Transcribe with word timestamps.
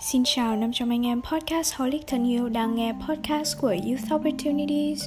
Xin 0.00 0.22
chào 0.24 0.56
500 0.56 0.88
anh 0.88 1.06
em 1.06 1.22
podcast 1.22 1.74
Holic 1.74 2.06
thân 2.06 2.30
yêu 2.30 2.48
đang 2.48 2.74
nghe 2.74 2.92
podcast 3.08 3.60
của 3.60 3.68
Youth 3.68 4.14
Opportunities. 4.14 5.04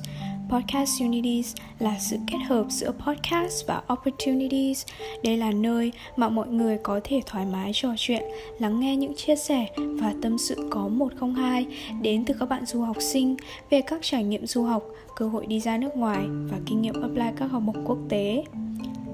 Podcast 0.50 1.02
Unities 1.02 1.56
là 1.80 1.96
sự 2.00 2.18
kết 2.28 2.38
hợp 2.48 2.66
giữa 2.70 2.92
podcast 2.92 3.68
và 3.68 3.82
opportunities. 3.94 4.86
Đây 5.24 5.38
là 5.38 5.52
nơi 5.52 5.92
mà 6.16 6.30
mọi 6.30 6.48
người 6.48 6.78
có 6.84 7.00
thể 7.04 7.22
thoải 7.26 7.46
mái 7.46 7.72
trò 7.74 7.90
chuyện, 7.98 8.24
lắng 8.60 8.80
nghe 8.80 8.96
những 8.96 9.16
chia 9.16 9.36
sẻ 9.36 9.68
và 9.78 10.14
tâm 10.22 10.38
sự 10.38 10.68
có 10.70 10.88
102 10.88 11.66
đến 12.02 12.26
từ 12.26 12.34
các 12.40 12.50
bạn 12.50 12.66
du 12.66 12.82
học 12.82 12.98
sinh 13.00 13.36
về 13.70 13.82
các 13.82 14.00
trải 14.02 14.24
nghiệm 14.24 14.46
du 14.46 14.64
học, 14.64 14.84
cơ 15.16 15.28
hội 15.28 15.46
đi 15.46 15.60
ra 15.60 15.78
nước 15.78 15.96
ngoài 15.96 16.26
và 16.28 16.58
kinh 16.66 16.82
nghiệm 16.82 17.02
apply 17.02 17.38
các 17.38 17.46
học 17.52 17.64
bổng 17.66 17.86
quốc 17.86 17.98
tế. 18.10 18.44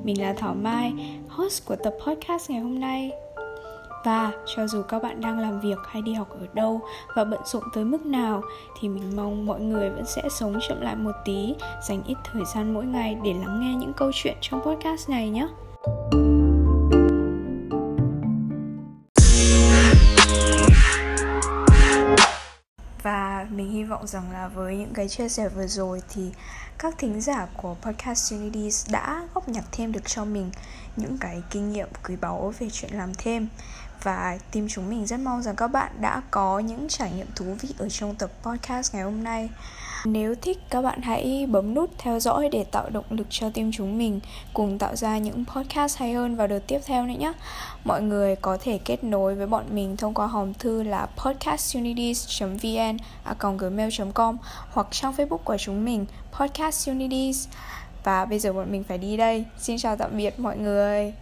Mình 0.03 0.21
là 0.21 0.33
Thảo 0.33 0.55
Mai, 0.55 0.93
host 1.27 1.65
của 1.65 1.75
tập 1.75 1.93
podcast 2.07 2.49
ngày 2.49 2.59
hôm 2.59 2.79
nay. 2.79 3.11
Và 4.05 4.31
cho 4.45 4.67
dù 4.67 4.81
các 4.81 5.03
bạn 5.03 5.21
đang 5.21 5.39
làm 5.39 5.59
việc 5.59 5.77
hay 5.87 6.01
đi 6.01 6.13
học 6.13 6.27
ở 6.29 6.47
đâu 6.53 6.81
và 7.15 7.23
bận 7.23 7.39
rộn 7.45 7.63
tới 7.73 7.85
mức 7.85 8.05
nào 8.05 8.41
thì 8.79 8.89
mình 8.89 9.15
mong 9.15 9.45
mọi 9.45 9.59
người 9.59 9.89
vẫn 9.89 10.05
sẽ 10.05 10.21
sống 10.29 10.59
chậm 10.67 10.81
lại 10.81 10.95
một 10.95 11.11
tí, 11.25 11.55
dành 11.87 12.03
ít 12.03 12.15
thời 12.23 12.43
gian 12.55 12.73
mỗi 12.73 12.85
ngày 12.85 13.17
để 13.23 13.33
lắng 13.33 13.61
nghe 13.61 13.75
những 13.75 13.93
câu 13.93 14.11
chuyện 14.13 14.37
trong 14.41 14.61
podcast 14.61 15.09
này 15.09 15.29
nhé. 15.29 15.47
Vọng 23.95 24.07
rằng 24.07 24.31
là 24.31 24.47
với 24.47 24.77
những 24.77 24.93
cái 24.93 25.09
chia 25.09 25.29
sẻ 25.29 25.49
vừa 25.49 25.67
rồi 25.67 26.01
thì 26.09 26.31
các 26.77 26.95
thính 26.97 27.21
giả 27.21 27.47
của 27.57 27.75
Podcast 27.81 28.33
Unities 28.33 28.91
đã 28.91 29.27
góp 29.33 29.49
nhặt 29.49 29.63
thêm 29.71 29.91
được 29.91 30.05
cho 30.05 30.25
mình 30.25 30.51
những 30.95 31.17
cái 31.17 31.43
kinh 31.49 31.71
nghiệm 31.71 31.87
quý 32.07 32.15
báu 32.15 32.53
về 32.59 32.67
chuyện 32.71 32.93
làm 32.93 33.13
thêm. 33.17 33.47
Và 34.03 34.37
team 34.51 34.67
chúng 34.69 34.89
mình 34.89 35.05
rất 35.05 35.19
mong 35.19 35.41
rằng 35.41 35.55
các 35.55 35.67
bạn 35.67 35.91
đã 36.01 36.21
có 36.31 36.59
những 36.59 36.87
trải 36.89 37.11
nghiệm 37.11 37.27
thú 37.35 37.45
vị 37.61 37.69
ở 37.77 37.89
trong 37.89 38.15
tập 38.15 38.31
podcast 38.43 38.93
ngày 38.93 39.03
hôm 39.03 39.23
nay 39.23 39.49
nếu 40.05 40.35
thích, 40.35 40.57
các 40.69 40.81
bạn 40.81 41.01
hãy 41.01 41.45
bấm 41.49 41.73
nút 41.73 41.89
theo 41.97 42.19
dõi 42.19 42.49
để 42.51 42.63
tạo 42.63 42.89
động 42.89 43.05
lực 43.09 43.27
cho 43.29 43.49
team 43.49 43.71
chúng 43.71 43.97
mình 43.97 44.19
cùng 44.53 44.77
tạo 44.77 44.95
ra 44.95 45.17
những 45.17 45.45
podcast 45.45 45.97
hay 45.97 46.13
hơn 46.13 46.35
vào 46.35 46.47
đợt 46.47 46.59
tiếp 46.67 46.79
theo 46.85 47.05
nữa 47.05 47.13
nhé. 47.19 47.33
Mọi 47.83 48.01
người 48.01 48.35
có 48.35 48.57
thể 48.61 48.79
kết 48.85 49.03
nối 49.03 49.35
với 49.35 49.47
bọn 49.47 49.65
mình 49.69 49.97
thông 49.97 50.13
qua 50.13 50.27
hòm 50.27 50.53
thư 50.53 50.83
là 50.83 51.07
podcastunities.vn 51.23 52.97
gmail.com 53.59 54.37
hoặc 54.71 54.87
trang 54.91 55.13
Facebook 55.17 55.37
của 55.37 55.57
chúng 55.57 55.85
mình 55.85 56.05
podcastunities. 56.39 57.47
Và 58.03 58.25
bây 58.25 58.39
giờ 58.39 58.53
bọn 58.53 58.71
mình 58.71 58.83
phải 58.83 58.97
đi 58.97 59.17
đây. 59.17 59.45
Xin 59.57 59.77
chào 59.77 59.97
tạm 59.97 60.17
biệt 60.17 60.39
mọi 60.39 60.57
người. 60.57 61.13